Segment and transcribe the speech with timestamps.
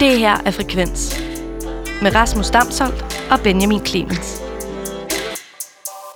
[0.00, 1.00] Det her er Frekvens.
[2.02, 3.00] Med Rasmus Damsholdt
[3.32, 4.28] og Benjamin Clemens.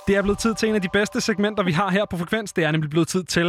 [0.07, 2.53] Det er blevet tid til en af de bedste segmenter, vi har her på Frekvens.
[2.53, 3.47] Det er nemlig blevet tid til...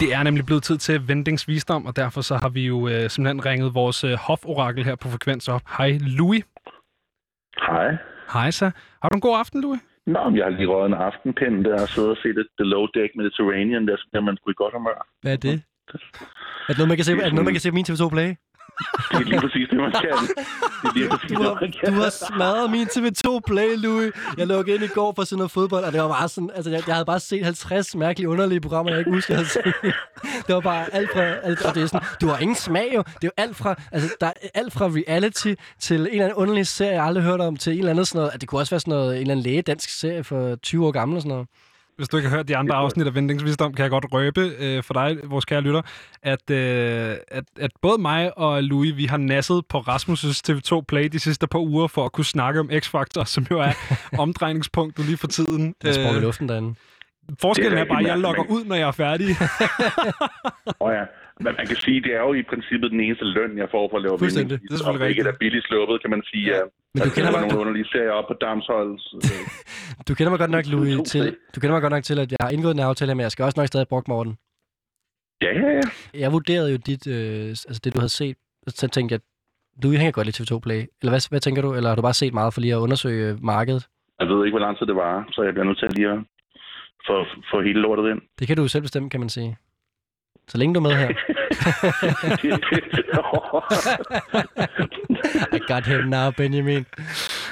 [0.00, 3.10] Det er nemlig blevet tid til Vendings Visdom, og derfor så har vi jo øh,
[3.10, 5.62] simpelthen ringet vores øh, hoforakel her på Frekvens op.
[5.78, 6.44] Hej, Louis.
[7.68, 7.88] Hej.
[8.32, 8.70] Hej, så.
[9.02, 9.80] Har du en god aften, Louis?
[10.06, 12.66] Nå, men jeg har lige røget en aftenpind der og siddet og set et The
[12.72, 15.06] Low Deck Mediterranean, der så bliver man sgu i godt humør.
[15.22, 15.62] Hvad er det?
[15.94, 18.08] Er det noget, man kan se, er det noget, man kan se på min TV2
[18.08, 18.34] Play?
[19.10, 20.02] Det er lige præcis det, man kan.
[20.02, 21.92] Det er lige præcis Du det, har, man kan.
[21.94, 24.12] du har smadret min TV2 Play, Louis.
[24.36, 26.50] Jeg lukkede ind i går for sådan noget fodbold, og det var bare sådan...
[26.54, 29.74] Altså, jeg, jeg havde bare set 50 mærkelige, underlige programmer, jeg ikke husker, jeg set.
[30.46, 31.22] Det var bare alt fra...
[31.22, 33.02] Alt, og det er sådan, du har ingen smag, jo.
[33.02, 36.36] Det er jo alt fra, altså, der er alt fra reality til en eller anden
[36.36, 38.30] underlig serie, jeg aldrig hørt om, til en eller anden sådan noget...
[38.34, 40.90] at Det kunne også være sådan noget, en eller anden lægedansk serie for 20 år
[40.90, 41.48] gammel og sådan noget.
[42.00, 44.40] Hvis du ikke har hørt de andre afsnit af Vendings Visdom, kan jeg godt røbe
[44.58, 45.82] øh, for dig, vores kære lytter,
[46.22, 51.04] at, øh, at, at både mig og Louis, vi har nasset på Rasmus' TV2 Play
[51.04, 53.72] de sidste par uger for at kunne snakke om X-Factor, som jo er
[54.22, 55.74] omdrejningspunktet lige for tiden.
[55.82, 56.74] Det er sprunget i Øh, luften derinde.
[57.44, 59.28] Forskellen Det er er bare, at jeg logger ud, når jeg er færdig.
[60.84, 61.04] Og ja,
[61.44, 63.96] men man kan sige, det er jo i princippet den eneste løn, jeg får for
[63.96, 64.56] at lave Fuldstændig.
[64.62, 65.26] Det er selvfølgelig rigtigt.
[65.28, 66.46] er billigt sluppet, kan man sige.
[66.54, 66.60] Ja.
[66.94, 69.04] Men du kender kommer mig- nogle underlige serier op på Damsholds.
[70.08, 72.30] Du kender mig godt nok, Louis, TV2 til, du kender mig godt nok til, at
[72.32, 74.34] jeg har indgået en aftale, men jeg skal også nok stadig bruge Morten.
[75.42, 75.80] Ja, ja, ja.
[76.24, 78.36] Jeg vurderede jo dit, øh, altså det, du havde set,
[78.68, 79.20] så tænkte jeg,
[79.82, 80.80] du hænger godt lidt TV2 Play.
[81.00, 81.74] Eller hvad, hvad tænker du?
[81.74, 83.86] Eller har du bare set meget for lige at undersøge øh, markedet?
[84.20, 86.08] Jeg ved ikke, hvor lang tid det var, så jeg bliver nødt til at lige
[86.10, 86.18] at
[87.06, 88.20] få, få hele lortet ind.
[88.38, 89.56] Det kan du jo selv bestemme, kan man sige.
[90.48, 91.08] Så længe du er med her.
[95.56, 96.86] I got him now, Benjamin.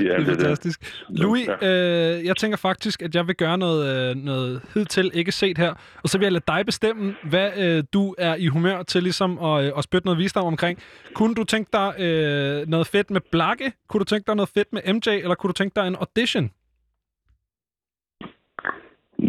[0.01, 0.27] ja, Det er det.
[0.27, 1.05] fantastisk.
[1.09, 5.59] Louis, øh, jeg tænker faktisk, at jeg vil gøre noget, øh, noget hidtil ikke set
[5.59, 9.03] her, og så vil jeg lade dig bestemme, hvad øh, du er i humør til
[9.03, 10.79] ligesom at, øh, at spytte noget visdom omkring.
[11.15, 13.73] Kunne du tænke dig øh, noget fedt med Blakke?
[13.89, 15.09] Kunne du tænke dig noget fedt med MJ?
[15.09, 16.51] Eller kunne du tænke dig en audition?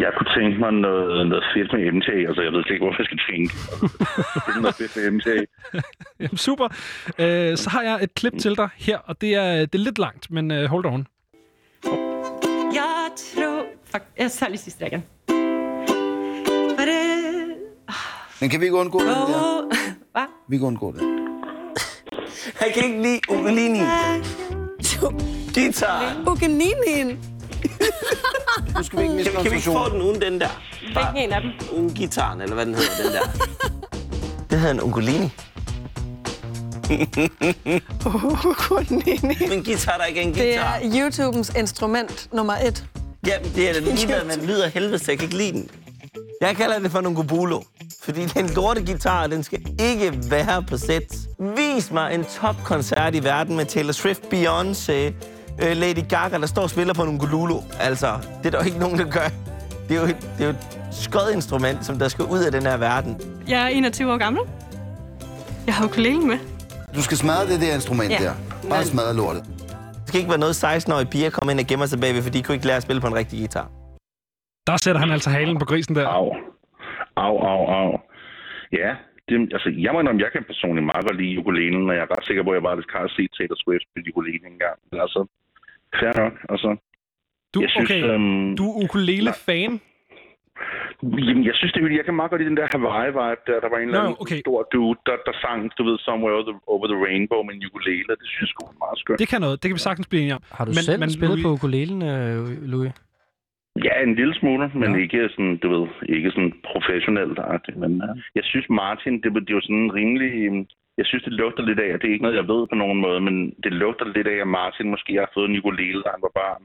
[0.03, 2.09] Jeg kunne tænke mig noget, noget fedt med MJ.
[2.27, 3.53] Altså, jeg ved ikke, hvorfor jeg skal tænke.
[4.45, 5.27] det er noget fedt med MJ.
[6.23, 6.67] Jamen, super.
[7.19, 9.99] Øh, så har jeg et klip til dig her, og det er, det er lidt
[9.99, 11.07] langt, men øh, hold on.
[12.79, 14.19] Jeg tror faktisk...
[14.19, 15.03] Jeg tager lige sidste igen.
[18.41, 19.75] Men kan vi ikke undgå det der?
[20.11, 20.27] Hvad?
[20.49, 21.01] Vi kan undgå det.
[22.61, 23.79] Jeg kan ikke lide ukulini.
[25.53, 26.01] Guitar.
[26.27, 27.19] Ugeninien.
[28.78, 30.47] Nu skal vi ikke miste Kan, kan vi ikke få den uden den der?
[30.94, 31.52] Hvilken en af dem?
[31.78, 33.46] Uden gitaren, eller hvad den hedder, den der.
[34.50, 35.30] Det hedder en ukulini.
[38.72, 39.50] Ugeninien.
[39.50, 40.80] Men guitar der ikke er en Det guitar.
[40.84, 42.86] er YouTubens instrument nummer et.
[43.28, 45.70] Ja, det er da lige med, man lyder helvede, så jeg kan ikke lide den.
[46.41, 47.62] Jeg kalder det for en gubulo.
[48.03, 51.03] Fordi den lorte guitar, den skal ikke være på sæt.
[51.58, 55.14] Vis mig en topkoncert i verden med Taylor Swift, Beyoncé,
[55.63, 57.59] øh, Lady Gaga, der står og spiller på en ukulele.
[57.79, 58.07] Altså,
[58.39, 59.27] det er der jo ikke nogen, der gør.
[59.89, 62.51] Det er jo, et- det er jo et skødt instrument, som der skal ud af
[62.51, 63.21] den her verden.
[63.47, 64.41] Jeg er 21 år gammel.
[65.65, 66.37] Jeg har ukulele med.
[66.95, 68.17] Du skal smadre det der instrument Ja.
[68.17, 68.33] der.
[68.69, 69.43] Bare smadre lortet.
[69.93, 72.43] Det skal ikke være noget 16-årige piger kommer ind og gemmer sig bagved, for de
[72.43, 73.67] kunne ikke lære at spille på en rigtig guitar.
[74.67, 76.07] Der sætter han altså halen på grisen der.
[76.07, 76.29] Au.
[77.17, 77.91] Au, au, au.
[78.71, 78.91] Ja,
[79.29, 82.12] det, altså, jeg må indrømme, jeg kan personligt meget godt lide ukulelen, og jeg er
[82.16, 84.78] ret sikker på, at jeg bare har set Taylor Swift spille ukulele engang.
[84.91, 85.19] Men altså,
[86.00, 86.34] fair nok.
[86.53, 86.69] Altså,
[87.53, 89.72] Du, jeg synes, okay, øhm, du er ukulele-fan.
[91.03, 93.57] Jamen, jeg synes, det er fordi, jeg kan meget godt lide den der Hawaii-vibe, der,
[93.63, 94.40] der var en eller anden okay.
[94.45, 97.63] stor dude, der, der sang, du ved, Somewhere over the, over the Rainbow med en
[97.69, 98.09] ukulele.
[98.22, 99.19] Det synes jeg sgu er meget skønt.
[99.23, 99.56] Det kan noget.
[99.63, 100.44] Det kan vi sagtens blive enige om.
[100.57, 102.91] Har du men, selv men, spillet Louis- på ukulelen, øh, Louis?
[103.85, 105.02] Ja, en lille smule, men Ja.
[105.02, 107.40] ikke sådan, du ved, ikke sådan professionelt.
[107.40, 110.31] agtigt, Men uh, jeg synes, Martin, det, det er jo sådan rimelig...
[110.46, 110.66] øhm,
[110.97, 113.19] Jeg synes, det lugter lidt af, det er ikke noget, jeg ved på nogen måde,
[113.28, 116.34] men det lugter lidt af, at Martin måske har fået en ukulele, da han var
[116.41, 116.63] barn.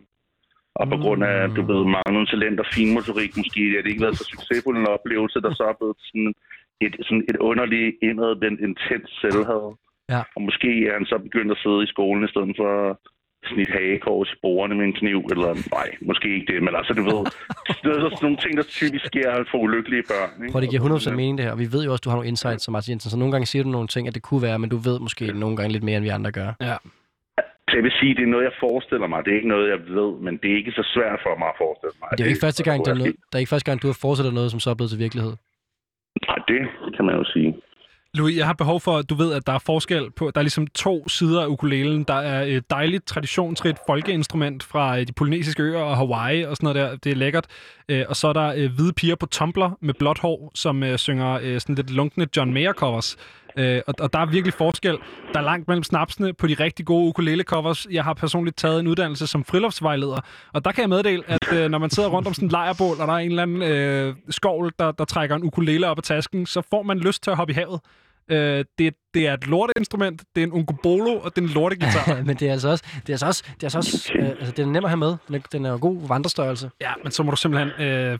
[0.81, 4.19] Og på grund af, du ved, manglende talent og finmotorik, måske er det ikke været
[4.19, 6.33] så succesfuld en oplevelse, der så er blevet sådan
[6.87, 9.65] et, sådan et underligt indadvendt, intens selvhed.
[10.13, 10.21] Ja.
[10.37, 12.71] Og måske er han så begyndt at sidde i skolen i stedet for
[13.53, 17.03] snit hagekors i bordene med en kniv, eller nej, måske ikke det, men altså, du
[17.11, 17.21] ved,
[17.83, 20.31] det er sådan nogle ting, der typisk sker for ulykkelige børn.
[20.43, 20.53] Ikke?
[20.53, 22.17] Prøv, det giver 100% mening det her, og vi ved jo også, at du har
[22.17, 24.43] nogle insights som Martin Jensen, så nogle gange siger du nogle ting, at det kunne
[24.43, 26.51] være, men du ved måske nogle gange lidt mere, end vi andre gør.
[26.61, 26.77] Ja.
[27.69, 29.19] Så jeg vil sige, det er noget, jeg forestiller mig.
[29.25, 31.59] Det er ikke noget, jeg ved, men det er ikke så svært for mig at
[31.65, 32.09] forestille mig.
[32.11, 33.89] Det er jo ikke første gang, det er, noget, det er ikke første gang, du
[33.93, 35.35] har forestillet noget, som så er blevet til virkelighed.
[36.29, 36.61] Nej, det
[36.97, 37.51] kan man jo sige.
[38.15, 40.43] Louis, jeg har behov for, at du ved, at der er forskel på, der er
[40.43, 42.05] ligesom to sider af ukulelen.
[42.05, 46.65] Der er et dejligt, traditionsrigt folkeinstrument fra øh, de polynesiske øer og Hawaii og sådan
[46.75, 46.97] noget der.
[46.97, 47.47] Det er lækkert.
[47.89, 51.59] Øh, og så er der øh, hvide piger på Tumblr med blåt hår, som synger
[51.59, 53.17] sådan lidt lunkne John Mayer covers.
[53.57, 54.99] Øh, og, og der er virkelig forskel.
[55.33, 57.87] Der er langt mellem snapsene på de rigtig gode ukulele-covers.
[57.91, 60.21] Jeg har personligt taget en uddannelse som friluftsvejleder,
[60.53, 63.01] og der kan jeg meddele, at øh, når man sidder rundt om sådan en lejrbål,
[63.01, 66.03] og der er en eller anden øh, skovl, der, der trækker en ukulele op af
[66.03, 67.81] tasken, så får man lyst til at hoppe i havet.
[68.31, 72.23] Øh, det, det er et lorteinstrument, det er en ungobolo, og det er en lortegitar.
[72.27, 74.53] Men det er altså også, det er altså også, det er altså også øh, altså,
[74.53, 75.17] det er nem at have med.
[75.29, 76.71] Den er, den er jo god vandrestørrelse.
[76.81, 78.19] Ja, men så må du simpelthen øh,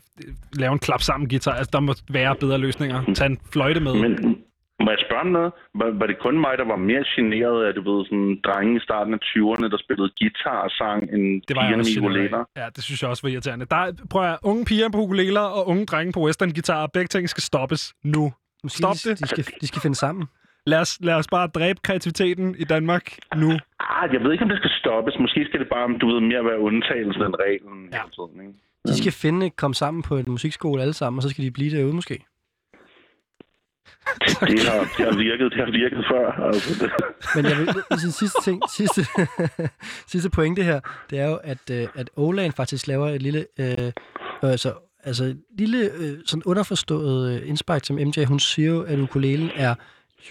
[0.53, 1.51] lave en klap sammen guitar.
[1.51, 3.13] Altså, der må være bedre løsninger.
[3.15, 3.93] Tag en fløjte med.
[3.95, 4.37] Men
[4.83, 5.51] må jeg spørge noget?
[5.79, 8.83] Var, var det kun mig, der var mere generet af, du ved, sådan drenge i
[8.87, 12.41] starten af 20'erne, der spillede guitar og sang, end Det var pigerne med ukuleler?
[12.57, 13.65] Ja, det synes jeg også var irriterende.
[13.65, 17.07] Der er, prøv at, unge piger på ukuleler og unge drenge på western guitar, begge
[17.07, 18.33] ting skal stoppes nu.
[18.65, 19.19] Måske Stop de, det.
[19.19, 20.25] De skal, de skal finde sammen.
[20.65, 23.49] Lad os, lad os bare dræbe kreativiteten i Danmark nu.
[23.79, 25.15] Ah, jeg ved ikke, om det skal stoppes.
[25.19, 27.77] Måske skal det bare, du ved, mere være undtagelsen end reglen.
[27.93, 28.01] Ja.
[28.15, 28.53] Tiden, ikke?
[28.87, 31.77] De skal finde, komme sammen på en musikskole alle sammen, og så skal de blive
[31.77, 32.25] derude måske.
[34.23, 36.31] Det har, det har virket, det har virket før.
[36.31, 36.91] Altså, det.
[37.35, 39.01] Men jeg vil, sige, sidste ting, sidste,
[40.13, 40.79] sidste pointe her,
[41.09, 43.91] det er jo, at, øh, at Olan faktisk laver et lille, øh,
[44.41, 44.73] altså,
[45.05, 48.25] altså et lille øh, sådan underforstået øh, indspark til MJ.
[48.25, 49.75] Hun siger jo, at ukulelen er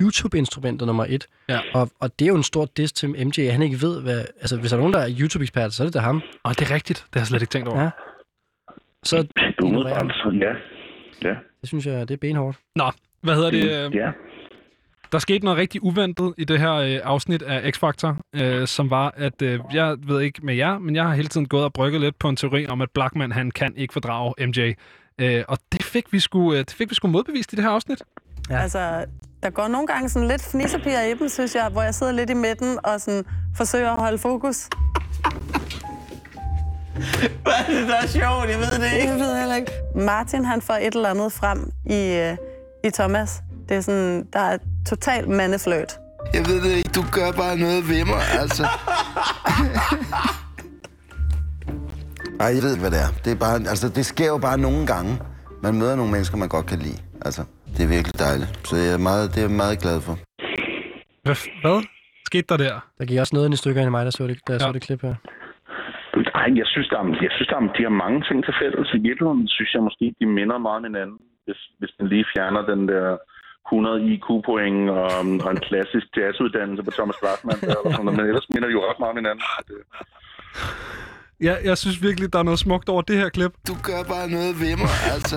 [0.01, 1.27] YouTube-instrumentet nummer et.
[1.49, 1.61] Ja.
[1.75, 4.21] Og, og det er jo en stor diss til MJ, at han ikke ved, hvad...
[4.41, 6.23] Altså, hvis der er nogen, der er YouTube-ekspert, så er det da ham.
[6.43, 6.99] Og det er rigtigt.
[6.99, 7.83] Det har jeg slet ikke tænkt over.
[7.83, 7.91] Ja.
[9.03, 9.27] Så.
[9.63, 10.53] Umiddelbart, ja.
[11.29, 11.35] ja.
[11.61, 12.59] Det synes jeg, det er benhårdt.
[12.77, 12.91] Nå,
[13.21, 13.95] hvad hedder det?
[13.95, 14.11] Ja.
[15.15, 19.15] Der skete noget rigtig uventet i det her øh, afsnit af X-Factor, øh, som var,
[19.17, 22.01] at øh, jeg ved ikke med jer, men jeg har hele tiden gået og brygget
[22.01, 24.75] lidt på en teori om, at Blackman han kan ikke fordrage MJ.
[25.19, 27.71] Øh, og det fik vi sgu, øh, det fik vi sgu modbevist i det her
[27.71, 28.03] afsnit.
[28.51, 28.59] Ja.
[28.59, 29.05] Altså,
[29.43, 32.31] der går nogle gange sådan lidt fnissepiger i dem, synes jeg, hvor jeg sidder lidt
[32.31, 33.25] i midten og sådan
[33.57, 34.57] forsøger at holde fokus.
[37.43, 38.51] Hvad er det, der er sjovt?
[38.51, 39.09] Jeg ved det ikke.
[39.09, 39.73] Jeg ved heller ikke.
[39.95, 42.37] Martin, han får et eller andet frem i, øh,
[42.85, 43.43] i Thomas.
[43.69, 44.59] Det er sådan, der er
[44.89, 45.93] total mandefløjt.
[46.37, 48.65] Jeg ved det ikke, du gør bare noget ved mig, altså.
[52.41, 53.11] Ej, jeg ved, hvad det er.
[53.25, 55.13] Det, er bare, altså, det sker jo bare nogle gange.
[55.67, 56.99] Man møder nogle mennesker, man godt kan lide.
[57.27, 57.43] Altså,
[57.75, 58.51] det er virkelig dejligt.
[58.69, 60.15] Så jeg er meget, det er jeg meget glad for.
[61.27, 61.37] Hvad?
[61.63, 61.79] hvad?
[62.29, 62.75] Skete der der?
[62.99, 64.59] Der gik også noget ind i stykker ind i mig, der så det, der ja.
[64.61, 64.67] Ja.
[64.67, 65.17] så det klip her.
[66.41, 68.89] Ej, jeg synes, der er, jeg synes, der er, de har mange ting til fælles.
[68.99, 72.63] I virkeligheden synes jeg måske, de minder meget om hinanden, hvis, hvis man lige fjerner
[72.73, 73.07] den der
[73.73, 75.11] 100 IQ-point og,
[75.45, 77.59] og en klassisk jazzuddannelse på Thomas Blackman.
[77.63, 78.17] Eller sådan noget.
[78.19, 79.45] Men ellers minder de jo ret meget om hinanden.
[79.69, 79.77] Det,
[81.41, 83.53] Ja, jeg synes virkelig, der er noget smukt over det her klip.
[83.69, 85.37] Du gør bare noget ved mig, altså.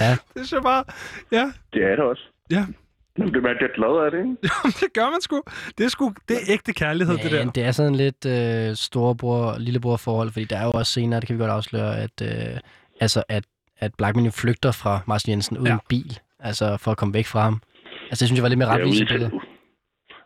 [0.00, 0.10] Ja.
[0.10, 0.84] Det synes jeg bare...
[1.32, 2.22] Ja, det er det også.
[2.50, 2.66] ja.
[3.18, 4.36] Jamen, det er man bliver glad af det, ikke?
[4.48, 5.42] Jamen, det gør man sgu.
[5.78, 6.12] Det er sgu...
[6.28, 7.44] Det er ægte kærlighed, det der.
[7.44, 11.20] Men det er sådan lidt øh, storebror lillebror forhold, fordi der er jo også senere,
[11.20, 12.60] det kan vi godt afsløre, at, øh,
[13.00, 13.44] altså, at,
[13.78, 15.72] at Blackman jo flygter fra Martin Jensen uden Ja.
[15.72, 15.78] ja.
[15.88, 17.60] bil, altså for at komme væk fra ham.
[18.10, 19.30] Altså, det synes jeg var lidt mere Ja, ude, retvisende i, billede.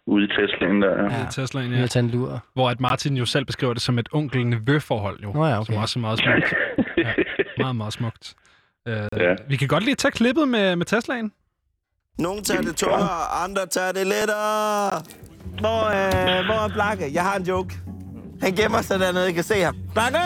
[0.06, 1.18] ude i Teslaen der, ja.
[1.20, 1.26] Ja.
[1.30, 1.76] Teslaen, Ja.
[1.78, 1.82] ja.
[1.84, 2.44] at tage en lur.
[2.54, 5.32] Hvor at Martin jo selv beskriver det som et onkel-nevø-forhold, jo.
[5.32, 5.72] Nå ja, okay.
[5.72, 6.54] Som også er meget smukt.
[7.58, 8.34] Ja, meget, meget smukt.
[8.88, 9.34] Uh, Ja.
[9.48, 11.32] Vi kan godt lige tage klippet med, med Teslaen.
[12.18, 14.90] Nogle tager det tungere, andre tager det lettere.
[15.60, 17.04] Hvor, øh, hvor er Blakke?
[17.14, 17.74] Jeg har en joke.
[18.42, 19.76] Han gemmer sig dernede, I kan se ham.
[19.92, 20.18] Blakke!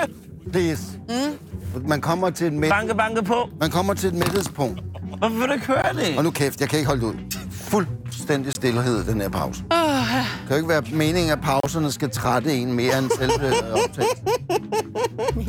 [0.53, 0.99] Please.
[1.09, 1.89] Mm.
[1.89, 2.71] Man kommer til et midt...
[2.73, 3.49] Banke, banke på.
[3.61, 4.81] Man kommer til et middelspunkt.
[5.19, 6.19] Hvorfor vil du ikke høre det?
[6.19, 7.15] Og nu kæft, jeg kan ikke holde det ud.
[7.53, 9.65] Fuldstændig stillhed, den her pause.
[9.71, 9.79] Oh.
[9.79, 13.73] Det kan jo ikke være meningen, at pauserne skal trætte en mere end selve øh,
[13.73, 14.27] optagelsen.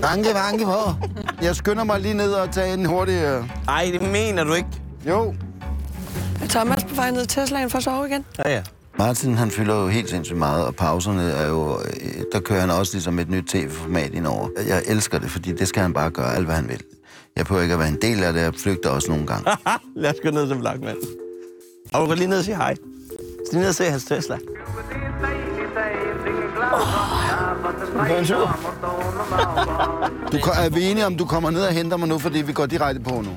[0.01, 0.93] Banke, banke på.
[1.41, 3.13] Jeg skynder mig lige ned og tage en hurtig...
[3.23, 3.43] Øh...
[3.67, 4.67] Ej, det mener du ikke.
[5.07, 5.33] Jo.
[6.43, 8.25] Er Thomas på vej ned til Teslaen for at sove igen?
[8.45, 8.61] Ja, ja.
[8.99, 11.79] Martin, han fylder jo helt sindssygt meget, og pauserne er jo...
[11.79, 14.47] øh, Der kører han også ligesom et nyt tv-format indover.
[14.67, 16.81] Jeg elsker det, fordi det skal han bare gøre alt, hvad han vil.
[17.37, 19.51] Jeg prøver ikke at være en del af det, jeg flygter også nogle gange.
[19.95, 20.95] Lad os gå ned til Blackman.
[21.93, 22.75] Og du går lige ned og sige hej.
[23.45, 24.37] Så lige ned og se hans Tesla.
[30.31, 32.53] Du ko- er vi enige om, du kommer ned og henter mig nu, fordi vi
[32.53, 33.31] går direkte på nu?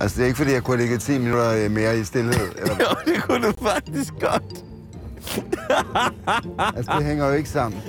[0.00, 2.48] Altså, det er ikke, fordi jeg kunne ligge 10 minutter øh, mere i stillhed.
[2.62, 2.74] Eller...
[2.80, 4.42] Jo, det kunne du faktisk godt.
[6.76, 7.80] Altså, det hænger jo ikke sammen.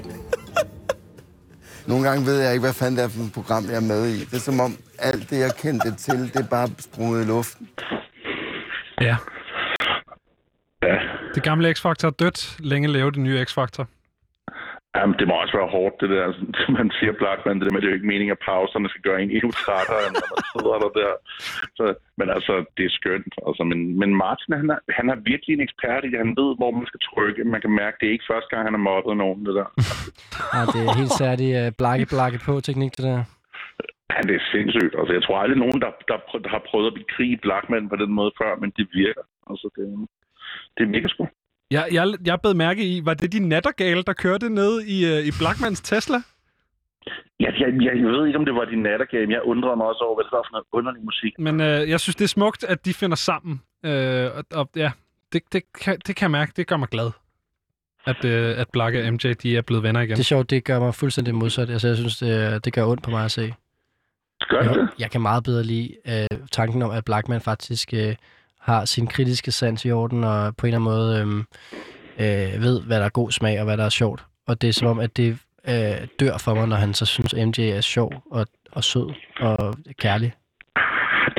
[1.87, 4.07] Nogle gange ved jeg ikke, hvad fanden det er for et program, jeg er med
[4.07, 4.19] i.
[4.19, 7.69] Det er som om, alt det, jeg kendte til, det er bare sprunget i luften.
[9.01, 9.17] Ja.
[10.83, 10.97] Ja.
[11.35, 12.55] Det gamle X-Factor er dødt.
[12.59, 13.85] Længe leve det nye X-Factor.
[14.97, 16.23] Jamen, det må også være hårdt, det der.
[16.27, 16.41] Altså,
[16.77, 19.21] man siger Blackman, det der med, det er jo ikke meningen, at pauserne skal gøre
[19.21, 21.13] en endnu trættere, end når man sidder der der.
[21.77, 21.85] Så,
[22.19, 23.33] men altså, det er skønt.
[23.47, 26.19] Altså, men, men Martin, han er, han er virkelig en ekspert i det.
[26.25, 27.41] Han ved, hvor man skal trykke.
[27.53, 29.67] Man kan mærke, det er ikke første gang, han har mobbet nogen, det der.
[30.53, 33.21] Ja, det er helt særligt uh, blakke, blakke på teknik, det der.
[34.13, 34.93] Ja, det er sindssygt.
[34.99, 38.11] Altså, jeg tror aldrig nogen, der, der, der har prøvet at bekrig Blackman på den
[38.19, 39.25] måde før, men det virker.
[39.49, 39.83] Altså, det,
[40.75, 41.23] det er mega sgu.
[41.71, 45.27] Jeg, jeg, jeg bed mærke i, var det de nattergale, der kørte ned i, øh,
[45.27, 46.17] i Blackmans Tesla?
[47.39, 49.33] Jeg, jeg, jeg, jeg ved ikke, om det var din nattergame.
[49.33, 51.39] Jeg undrede mig også over, hvad det var for noget underlig musik.
[51.39, 53.61] Men øh, jeg synes, det er smukt, at de finder sammen.
[53.85, 54.91] Øh, og, og ja,
[55.33, 56.51] det, det, kan, det kan jeg mærke.
[56.55, 57.11] Det gør mig glad.
[58.05, 60.11] At, øh, at Black og MJ, de er blevet venner igen.
[60.11, 61.69] Det er sjovt, det gør mig fuldstændig modsat.
[61.69, 63.53] Altså, jeg synes, det, det gør ondt på mig at se.
[64.49, 64.77] Gør det?
[64.77, 68.15] Jeg, jeg kan meget bedre lide øh, tanken om, at Blackman faktisk øh,
[68.69, 71.27] har sin kritiske sans i orden, og på en eller anden måde øh,
[72.23, 74.21] øh, ved, hvad der er god smag, og hvad der er sjovt.
[74.47, 75.29] Og det er som om, at det
[75.71, 79.07] øh, dør for mig, når han så synes, MJ er sjov og, og sød
[79.39, 80.31] og kærlig.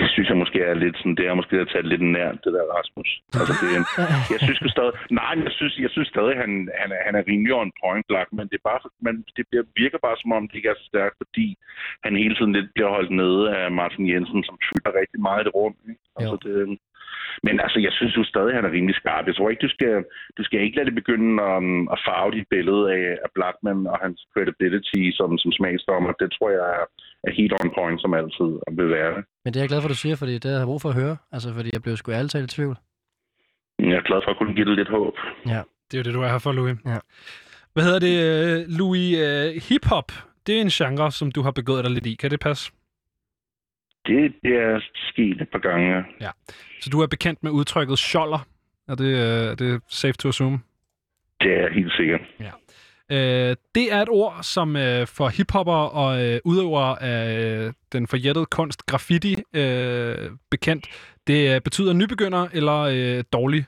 [0.00, 2.52] Det synes jeg måske er lidt sådan, det er måske at tage lidt nær, det
[2.56, 3.10] der Rasmus.
[3.40, 3.68] Altså, det,
[4.34, 7.22] jeg synes jo stadig, nej, jeg synes, jeg synes stadig, han, han, er, han er
[7.30, 10.42] rimelig on point black, men det, er bare, men det bliver, virker bare som om,
[10.48, 11.46] det ikke er så stærkt, fordi
[12.04, 15.46] han hele tiden lidt bliver holdt nede af Martin Jensen, som fylder rigtig meget i
[15.46, 15.74] det rum.
[15.90, 16.02] Ikke?
[16.18, 16.54] Altså, det,
[17.42, 19.26] men altså, jeg synes jo stadig, at han er rimelig skarp.
[19.26, 19.94] Jeg tror ikke, du skal,
[20.38, 23.98] du skal ikke lade det begynde um, at farve dit billede af, af Blackman og
[24.04, 26.12] hans credibility som, som smagsdommer.
[26.22, 26.84] Det tror jeg er,
[27.26, 29.22] er helt on point, som altid vil være det.
[29.44, 30.98] Men det er jeg glad for, du siger, fordi det har jeg brug for at
[31.02, 31.16] høre.
[31.34, 32.76] Altså, fordi jeg blev sgu ærligt talt i tvivl.
[33.78, 35.14] Jeg er glad for at kunne give det lidt håb.
[35.54, 35.62] Ja.
[35.86, 36.76] Det er jo det, du er her for, Louis.
[36.86, 36.98] Ja.
[37.74, 39.18] Hvad hedder det, øh, Louis?
[39.18, 40.08] Øh, hip-hop,
[40.46, 42.14] det er en genre, som du har begået dig lidt i.
[42.14, 42.72] Kan det passe?
[44.06, 46.04] Det, det er sket et par gange.
[46.20, 46.30] Ja.
[46.80, 48.46] Så du er bekendt med udtrykket sjoller?
[48.88, 50.58] Er det, øh, er det safe to assume?
[51.40, 52.20] Det er helt sikkert.
[52.40, 52.50] Ja.
[53.10, 58.06] Øh, det er et ord, som øh, for hiphopper og øh, udøvere af øh, den
[58.06, 60.86] forjættede kunst graffiti øh, bekendt.
[61.26, 63.64] Det øh, betyder nybegynder eller øh, dårlig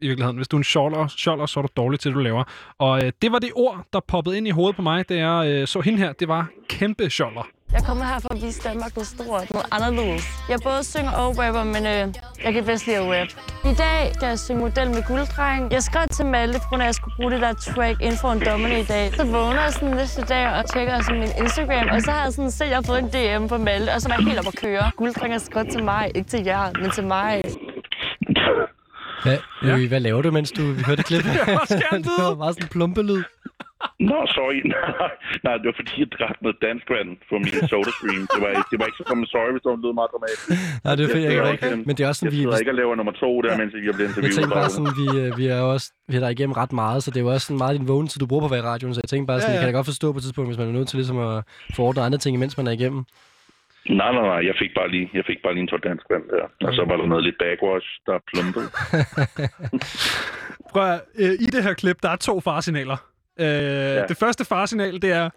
[0.00, 0.36] i virkeligheden.
[0.36, 2.44] Hvis du er en sjoller, sjoller, så er du dårlig til det, du laver.
[2.78, 5.52] Og øh, det var det ord, der poppede ind i hovedet på mig, da jeg
[5.52, 6.12] øh, så hende her.
[6.12, 7.48] Det var kæmpe sjoller.
[7.74, 10.24] Jeg kommer her for at vise Danmark noget stort, noget anderledes.
[10.48, 12.04] Jeg både synger og rapper, men øh,
[12.44, 13.28] jeg kan bedst lide at rap.
[13.72, 15.72] I dag skal jeg synge model med gulddreng.
[15.72, 18.18] Jeg skrev til Malte, på grund af, at jeg skulle bruge det der track inden
[18.18, 19.14] for en dommerne i dag.
[19.16, 22.32] Så vågner jeg sådan næste dag og tjekker sådan min Instagram, og så har jeg
[22.32, 24.38] sådan set, at jeg har fået en DM fra Malte, og så var jeg helt
[24.38, 24.90] op at køre.
[24.96, 27.42] Gulddreng er skrevet til mig, ikke til jer, men til mig.
[29.22, 29.86] Hvad, ja.
[29.88, 31.32] hvad laver du, mens du hørte klippet?
[32.06, 33.22] Det var meget sådan en plumpelyd.
[34.10, 34.58] Nå, sorry.
[34.74, 35.10] Nej,
[35.46, 38.22] nej, det var fordi, jeg drak noget dansk vand for min soda stream.
[38.32, 40.42] Det var, ikke- det var ikke så kommet sorry, hvis det var lyder meget dramatisk.
[40.84, 42.42] Nej, det er fedt, jeg sidder ikke Men det er også sådan, Jeg vi...
[42.44, 44.34] sidder ikke og laver nummer to der, mens jeg bliver Jeg interviewet.
[44.38, 44.78] tænker bare derovre.
[44.78, 47.24] sådan, vi, øh, vi er også vi er der igennem ret meget, så det er
[47.26, 49.00] jo også sådan meget din vågen, så du bruger på at være i radioen, så
[49.04, 49.60] jeg tænker bare sådan, Ja, ja, ja.
[49.60, 51.34] jeg kan da godt forstå på et tidspunkt, hvis man er nødt til ligesom at
[51.76, 53.02] forordne andre ting, imens man er igennem.
[54.00, 54.40] Nej, nej, nej.
[54.50, 56.44] Jeg fik bare lige, jeg fik bare lige en tår dansk vand der.
[56.68, 58.68] Og så var der noget lidt backwash, der plumpede.
[60.72, 62.96] Prøv at, øh, I det her klip, der er to farsignaler.
[63.40, 64.06] Øh, ja.
[64.06, 65.30] Det første farsignal, det er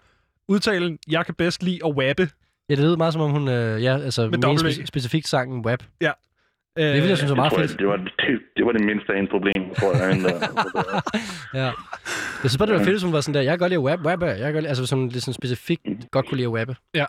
[0.49, 2.25] udtalen, jeg kan bedst lide at wabbe.
[2.69, 5.65] Ja, det lyder meget som om hun, øh, ja, altså Med mere spe- specifikt sangen
[5.65, 5.83] WAP.
[6.01, 6.11] Ja.
[6.79, 7.79] Øh, Det vil jeg synes er meget fedt.
[7.79, 10.07] det, var, det, det var det mindste af en problem, tror jeg.
[10.15, 10.35] end, øh,
[11.61, 11.69] Ja.
[12.43, 13.81] Jeg synes bare, det var fedt, hvis hun var sådan der, jeg kan godt lide
[13.83, 15.85] at WAP, WAP, jeg kan godt lide, altså sådan lidt sådan specifikt
[16.15, 16.75] godt kunne lide at WAP'e.
[17.01, 17.05] Ja.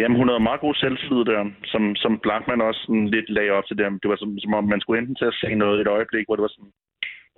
[0.00, 1.40] Jamen, hun havde meget god selvtillid der,
[1.72, 3.84] som, som Blankman også sådan lidt lagde op til det.
[4.02, 6.24] Det var som, som om, man skulle enten til at se noget i et øjeblik,
[6.26, 6.72] hvor det var sådan,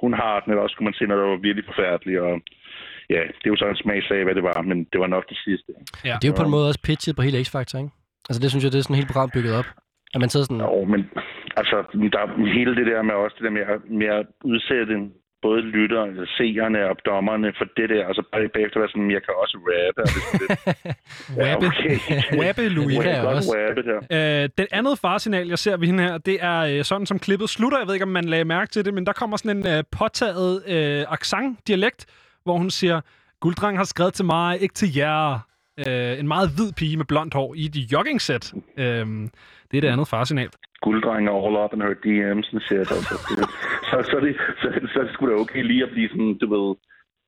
[0.03, 2.21] hun har den, eller også skulle man se noget, der var virkelig forfærdeligt.
[2.21, 2.35] Og
[3.15, 5.39] ja, det er jo så en smagsag, hvad det var, men det var nok det
[5.47, 5.71] sidste.
[6.05, 6.15] Ja.
[6.21, 7.93] Det er jo på en måde også pitchet på hele X-Factor, ikke?
[8.29, 9.69] Altså det synes jeg, det er sådan helt program bygget op.
[10.15, 11.01] At man sidder sådan, Jo, men
[11.61, 11.77] altså,
[12.13, 14.95] der er hele det der med også det der med at, med at udsætte
[15.47, 19.23] både lytterne, seerne og dommerne for det der, og så bare bagefter være sådan, jeg
[19.27, 20.01] kan også rappe.
[20.07, 20.09] Og
[20.41, 20.49] det,
[21.41, 21.67] Wabbe.
[21.67, 21.97] okay.
[22.41, 22.97] Wabbe, Louis.
[22.97, 23.51] Jeg kan også.
[23.57, 23.99] rappe der.
[24.17, 27.49] Øh, den andet farsignal, jeg ser ved hende her, det er øh, sådan, som klippet
[27.57, 27.79] slutter.
[27.79, 29.85] Jeg ved ikke, om man lagde mærke til det, men der kommer sådan en øh,
[29.99, 32.07] påtaget øh, accent-dialekt,
[32.45, 33.01] hvor hun siger,
[33.41, 35.39] Gulddreng har skrevet til mig, ikke til jer.
[35.89, 38.55] Øh, en meget hvid pige med blondt hår i et jogging-sæt.
[38.77, 39.07] Øh,
[39.71, 40.49] det er det andet farsignal.
[40.83, 42.79] gulddrenge all up and her DM's and shit.
[42.97, 43.47] Altså, det,
[43.91, 46.77] så, så, det, så, så er det okay lige at blive sådan, du ved,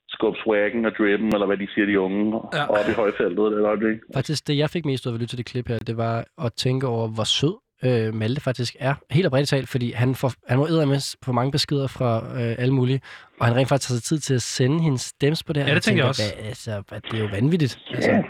[0.08, 2.64] skub swaggen og drippen, eller hvad de siger, de unge, Ja.
[2.78, 3.52] oppe i højfeltet.
[3.52, 3.98] Det er øjeblik.
[4.14, 6.24] faktisk det, jeg fik mest ud af at lytte til det klip her, det var
[6.44, 8.94] at tænke over, hvor sød øh, Malte faktisk er.
[9.10, 12.74] Helt oprigtigt talt, fordi han får, han må med på mange beskeder fra øh, alle
[12.74, 13.00] mulige,
[13.40, 15.68] og han rent faktisk tager sig tid til at sende hendes stems på det her.
[15.68, 16.34] Ja, det tænker jeg tænker, også.
[16.36, 17.78] Hvad, altså, hvad, det er jo vanvittigt.
[17.94, 18.22] Altså, Ja.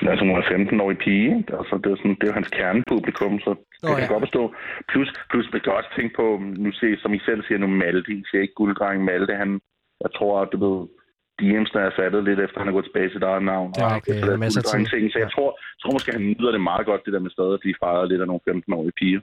[0.00, 1.52] Men Altså, hun er 15-årig pige, ikke?
[1.60, 4.12] Altså, det er, sådan, det er jo hans kernepublikum, så det Nå, kan ja.
[4.14, 4.42] godt forstå.
[4.90, 6.26] Plus, plus, man kan også tænke på,
[6.64, 9.50] nu se, som I selv siger nu, Malte, I siger ikke gulddreng Malte, han,
[10.04, 10.78] jeg tror, at du ved,
[11.44, 13.68] DM's er fattet lidt efter, han er gået tilbage til eget navn.
[13.78, 15.06] Ja, og okay, efter masser af ting.
[15.12, 17.54] Så jeg tror, jeg tror måske, han nyder det meget godt, det der med stadig
[17.58, 19.20] at blive fejret lidt af nogle 15-årige piger.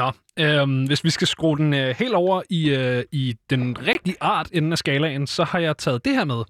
[0.00, 0.08] Nå,
[0.44, 4.48] øhm, hvis vi skal skrue den øh, helt over i, øh, i den rigtige art
[4.52, 6.40] enden af skalaen, så har jeg taget det her med.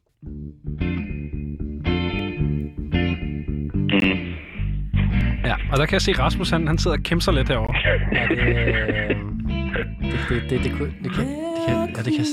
[3.89, 4.35] Mm.
[5.45, 7.75] Ja, og der kan jeg se Rasmus, han, han sidder og kæmper sig lidt herovre.
[8.13, 9.17] ja, det, øh,
[10.11, 12.25] Det, det, det, det, kunne- det, kan, det kan, ja, det kan,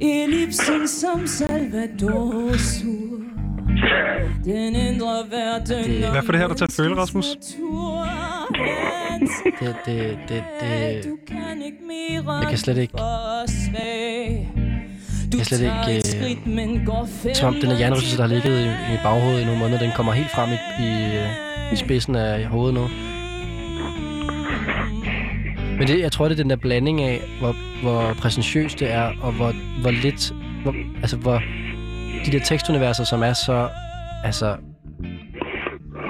[0.00, 3.20] Ellipsen som Salvador sur
[4.44, 7.26] Den indre verden Hvad får det her til at føle, Rasmus?
[9.60, 11.08] det, det, det, det,
[12.40, 13.02] jeg kan slet ikke, for
[15.30, 16.50] jeg kan slet tager et ikke,
[17.28, 19.60] øh, som om den her hjernerystelse, der har ligget i, i mit baghoved i nogle
[19.60, 22.88] måneder, den kommer helt frem i, i, øh, i spidsen af hovedet nu.
[25.78, 29.12] Men det, jeg tror, det er den der blanding af, hvor, hvor præsentøst det er,
[29.22, 30.32] og hvor, hvor lidt...
[30.62, 31.42] Hvor, altså, hvor
[32.26, 33.68] de der tekstuniverser, som er så...
[34.24, 34.56] Altså...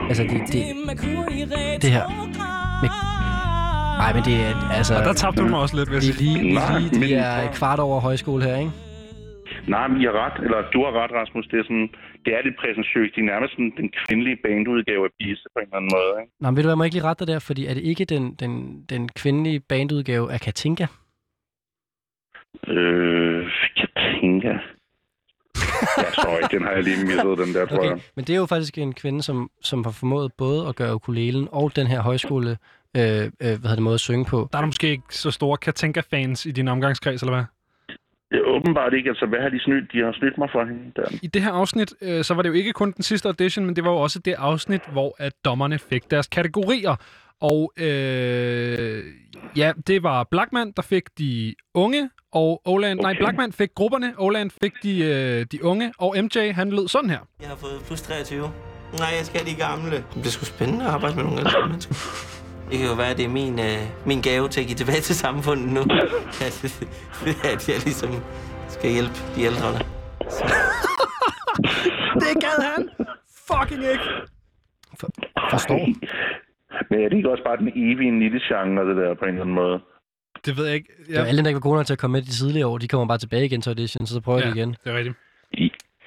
[0.09, 0.63] Altså, det, det,
[1.83, 2.05] det her...
[2.83, 2.91] Med,
[4.03, 4.71] nej, men det er...
[4.79, 6.39] Altså, Og der tabte du mig også lidt, er sige.
[6.39, 8.71] lige, Nej, lige, de er kvart over højskole her, ikke?
[9.69, 11.47] Nej, men I har ret, eller du har ret, Rasmus.
[11.51, 11.89] Det er, sådan,
[12.27, 13.13] det er lidt præsentøst.
[13.17, 16.11] De er nærmest sådan, den kvindelige bandudgave af Bise på en eller anden måde.
[16.21, 16.33] Ikke?
[16.41, 17.83] Nå, men ved du hvad, jeg må ikke lige rette dig der, fordi er det
[17.83, 18.53] ikke den, den,
[18.93, 20.87] den kvindelige bandudgave af Katinka?
[22.69, 23.43] Øh,
[23.77, 24.55] Katinka.
[25.99, 28.01] Ja, sorry, den har jeg lige misset, den der, tror Okay, jeg.
[28.17, 31.49] men det er jo faktisk en kvinde, som, som har formået både at gøre ukulelen
[31.53, 32.51] og den her højskole,
[32.97, 34.49] øh, øh, hvad hedder det, måde at synge på.
[34.53, 37.45] Der er der måske ikke så store Katinka-fans i din omgangskreds, eller hvad?
[38.31, 39.09] Det er åbenbart ikke.
[39.09, 39.93] Altså, hvad har de snydt?
[39.93, 40.93] De har snydt mig for hende.
[40.97, 41.05] Der.
[41.23, 43.77] I det her afsnit, øh, så var det jo ikke kun den sidste audition, men
[43.77, 46.97] det var jo også det afsnit, hvor at dommerne fik deres kategorier.
[47.41, 49.05] Og øh,
[49.57, 53.09] ja, det var Blackman, der fik de unge, og Oland, okay.
[53.09, 53.19] nej.
[53.19, 57.19] Blackman fik grupperne, Oland fik de, øh, de unge, og MJ, han lød sådan her.
[57.41, 58.41] Jeg har fået plus 23.
[58.41, 59.97] Nej, jeg skal have de gamle.
[60.15, 61.95] Det er sgu spændende at arbejde med nogle ældre mennesker.
[62.71, 63.81] Det kan jo være, at det er min, øh,
[64.11, 65.83] min gave til at give tilbage til samfundet nu.
[66.47, 66.55] At,
[67.53, 68.11] at jeg ligesom
[68.75, 69.69] skal hjælpe de ældre.
[72.23, 72.83] Det gad han
[73.51, 74.07] fucking ikke.
[75.01, 75.09] For,
[75.51, 75.81] forstår.
[76.91, 79.55] Men er det ikke også bare den evige niche-genre, det der, på en eller anden
[79.55, 79.79] måde?
[80.47, 80.89] Det ved jeg ikke.
[81.11, 81.25] Ja.
[81.25, 83.07] Alle, der ikke var gode nok til at komme med de tidligere år, de kommer
[83.07, 84.71] bare tilbage igen til audition, så så prøver Ja, de igen.
[84.85, 85.17] det er rigtigt.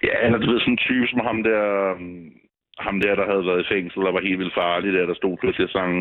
[0.07, 1.61] Ja, eller du ved, sådan en type som ham der,
[1.95, 2.25] um,
[2.85, 5.37] ham der, der havde været i fængsel og var helt vildt farlig, der, der stod
[5.37, 5.93] pludselig og sang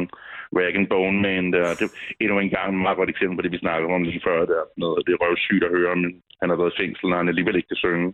[0.59, 1.67] Rag and Bone Man der.
[1.79, 4.27] Det er endnu en gang et meget godt eksempel på det, vi snakkede om lige
[4.29, 4.39] før.
[4.53, 4.63] Der.
[4.83, 6.11] Noget, det er røvsygt at høre, men
[6.41, 8.09] han har været i fængsel, og han alligevel ikke kan synge.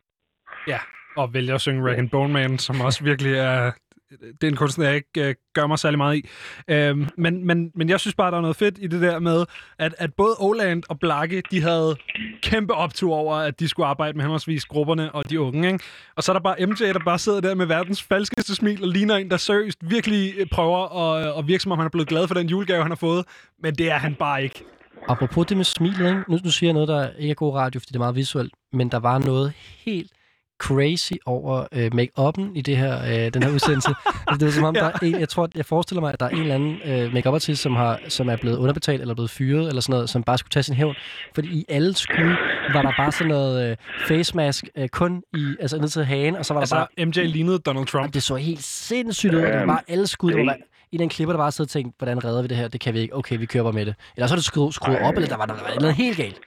[0.73, 0.81] Ja,
[1.21, 3.73] og vælger at synge Rag and Bone Man, som også virkelig er...
[4.11, 6.29] Det er en kunstner, jeg ikke øh, gør mig særlig meget i.
[6.69, 9.45] Øhm, men, men, men jeg synes bare, der er noget fedt i det der med,
[9.79, 11.97] at, at både Oland og Blakke, de havde
[12.43, 15.67] kæmpe optur over, at de skulle arbejde med henholdsvis grupperne og de unge.
[15.73, 15.85] Ikke?
[16.17, 18.89] Og så er der bare MJ, der bare sidder der med verdens falskeste smil og
[18.89, 21.91] ligner en, der seriøst virkelig øh, prøver at, øh, at virke, som om han er
[21.91, 23.25] blevet glad for den julegave, han har fået.
[23.63, 24.65] Men det er han bare ikke.
[25.09, 26.25] Apropos det med smilet, ikke?
[26.29, 28.53] Nu, nu siger jeg noget, der ikke er god radio, fordi det er meget visuelt,
[28.73, 30.11] men der var noget helt
[30.59, 33.89] crazy over øh, make-up'en i det her, øh, den her udsendelse.
[34.29, 36.27] altså, det var som om, der er en, jeg tror, jeg forestiller mig, at der
[36.27, 39.31] er en eller anden øh, make artist som, har, som er blevet underbetalt eller blevet
[39.31, 40.95] fyret, eller sådan noget, som bare skulle tage sin hævn.
[41.35, 42.37] Fordi i alle skud
[42.73, 43.77] var der bare sådan noget øh,
[44.09, 47.07] face mask, øh, kun i, altså ned til hagen, og så var der Altså, bare...
[47.07, 48.15] MJ lignede Donald Trump.
[48.15, 50.57] Det så helt sindssygt ud, og det var bare alle skud, der var
[50.93, 52.69] en af klipper, der bare sidder og tænkte, hvordan redder vi det her?
[52.69, 53.17] Det kan vi ikke.
[53.17, 53.95] Okay, vi kører bare med det.
[54.17, 56.41] Eller så er det skruet, skruet op, eller der var, der var noget helt galt.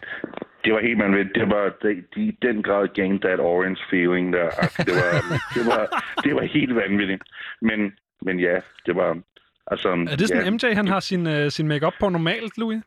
[0.67, 1.35] Det var helt vanvittigt.
[1.35, 4.49] Det var de, de, i den grad gained that orange feeling der.
[4.63, 5.11] Altså, det, var,
[5.55, 7.23] det, var, det var helt vanvittigt.
[7.61, 9.21] Men, men ja, det var...
[9.71, 12.81] Altså, Er det sådan, ja, MJ han har sin, øh, sin make-up på normalt, Louis?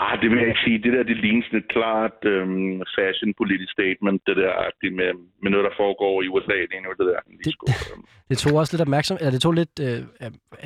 [0.00, 0.78] Ah, det vil jeg ikke sige.
[0.84, 5.10] Det der, det ligner sådan et klart øhm, fashion-politisk statement, det der det med,
[5.42, 7.20] med noget, der foregår i USA lige nu, det der.
[7.44, 7.54] Det,
[8.30, 9.98] det tog også lidt opmærksom, eller det tog lidt øh,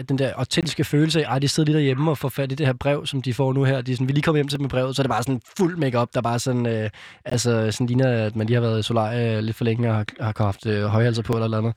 [0.00, 2.54] at den der autentiske følelse af, at de sidder lige derhjemme og får fat i
[2.54, 3.80] det her brev, som de får nu her.
[3.82, 5.22] De er sådan, vi er lige kommet hjem til med brevet, så er det bare
[5.22, 6.90] sådan fuld makeup, der bare sådan, øh,
[7.24, 10.04] altså sådan ligner, at man lige har været i solarie lidt for længe og har,
[10.20, 11.74] har haft øh, højhalser på eller, andet.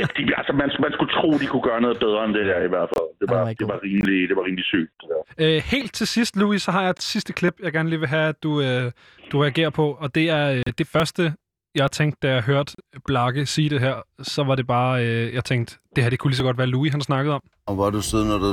[0.00, 2.58] ja, de, altså, man, man skulle tro, de kunne gøre noget bedre end det der
[2.68, 3.08] i hvert fald.
[3.20, 4.96] Det var, det var, rimelig, det var rimelig sygt.
[5.10, 5.20] Der.
[5.38, 8.08] Øh, helt til sidst, Louis, så har jeg et sidste klip, jeg gerne lige vil
[8.08, 8.92] have, at du, øh,
[9.32, 9.96] du reagerer på.
[10.00, 11.32] Og det er øh, det første,
[11.74, 12.72] jeg tænkte, da jeg hørte
[13.06, 16.30] Blakke sige det her, så var det bare, øh, jeg tænkte, det her det kunne
[16.30, 17.42] lige så godt være Louis, han snakkede om.
[17.66, 18.52] Og hvor du sidder, når du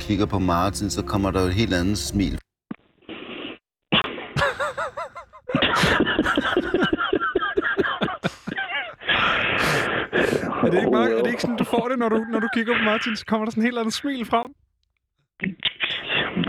[0.00, 2.38] kigger på Martin, så kommer der et helt andet smil.
[11.02, 12.84] Det bare, er det ikke sådan, du får det, når du, når du kigger på
[12.90, 14.48] Martin, så kommer der sådan en helt andet smil frem?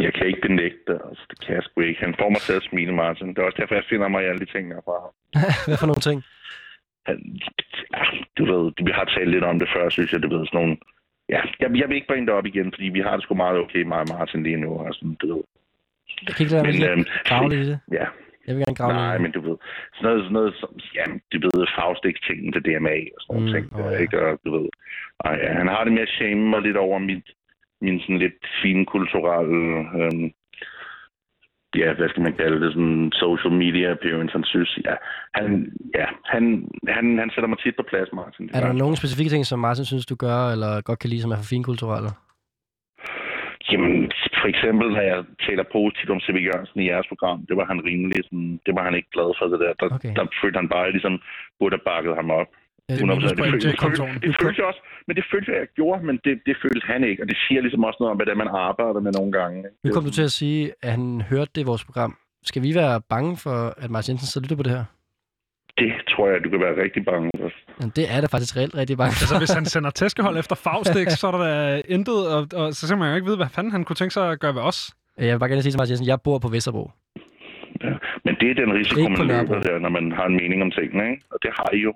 [0.05, 0.99] Jeg kan ikke benægte det.
[1.09, 2.01] Altså, det kan jeg sgu ikke.
[2.05, 3.27] Han får mig til at smile, Martin.
[3.27, 5.13] Det er også derfor, jeg finder mig i alle de ting, jeg fra ham.
[5.67, 6.17] Hvad for nogle ting?
[7.07, 7.17] Han,
[7.95, 8.03] ja,
[8.38, 10.23] du ved, vi har talt lidt om det før, synes jeg.
[10.23, 10.77] Du ved, sådan nogle...
[11.29, 13.57] Ja, jeg, jeg vil ikke bringe det op igen, fordi vi har det sgu meget
[13.63, 14.69] okay, mig og Martin lige nu.
[14.79, 15.43] Og sådan, du ved.
[16.27, 17.79] Jeg kan ikke lade mig øhm, i det.
[17.99, 18.05] Ja.
[18.49, 19.57] Jeg vil gerne grave Nej, men du ved,
[19.95, 23.53] sådan noget, sådan noget som, ja, du ved, fagstik-tingen til DMA og sådan nogle Mm,
[23.53, 23.97] ting, der, ja.
[24.03, 24.17] ikke?
[24.25, 24.67] Og du ved,
[25.25, 27.27] og, ja, han har det med at shame mig lidt over mit,
[27.81, 29.59] min sådan lidt fine kulturelle
[29.99, 30.27] øhm,
[31.81, 34.33] ja, hvad skal man kalde det, sådan social media appearance.
[34.38, 34.95] Han synes, ja,
[35.38, 36.43] han, ja, han,
[36.95, 38.49] han, han sætter mig tit på plads, Martin.
[38.53, 41.31] Er der nogle specifikke ting, som Martin synes, du gør, eller godt kan lide, som
[41.31, 42.09] er for finkulturelle?
[43.71, 46.38] Jamen, for eksempel, når jeg taler positivt om C.V.
[46.47, 49.45] Jørgensen i jeres program, det var han rimelig sådan, det var han ikke glad for
[49.51, 49.73] det der.
[49.82, 50.13] Der, okay.
[50.17, 51.13] der følte han bare ligesom,
[51.60, 52.49] burde have bakket ham op.
[52.89, 53.05] det 100%.
[53.05, 55.69] minus på det, følte, det, følte, det følte jeg også, men det følte jeg, jeg
[55.79, 57.23] gjorde, men det, det følte han ikke.
[57.23, 59.58] Og det siger ligesom også noget om, hvordan man arbejder med nogle gange.
[59.58, 59.77] ikke?
[59.84, 62.12] Nu kom du til at sige, at han hørte det i vores program.
[62.49, 64.86] Skal vi være bange for, at Martin Jensen så lytter på det her?
[65.82, 67.29] Det tror jeg, du kan være rigtig bange.
[67.79, 69.21] Men det er da faktisk reelt rigtig bange for.
[69.23, 72.87] Altså, hvis han sender tæskehold efter Faustix, så er der da intet, og, og så
[72.87, 74.91] kan man jo ikke vide, hvad fanden han kunne tænke sig at gøre ved os.
[75.17, 76.91] Jeg vil bare gerne sige til Martin Jensen, jeg bor på Vesterbro.
[77.83, 77.89] Ja.
[78.25, 81.11] Men det er den risiko, man løber der, når man har en mening om tingene.
[81.11, 81.23] Ikke?
[81.31, 81.93] Og det har I jo.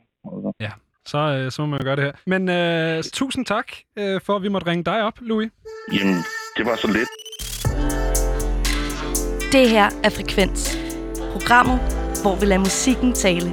[0.60, 0.72] Ja,
[1.06, 2.12] så, øh, så må man jo gøre det her.
[2.28, 3.68] Men øh, tusind tak,
[4.00, 5.50] øh, for at vi måtte ringe dig op, Louis.
[5.94, 6.18] Jamen,
[6.58, 7.10] det var så lidt.
[9.52, 10.78] Det her er Frekvens.
[11.32, 11.80] Programmet,
[12.22, 13.50] hvor vi lader musikken tale.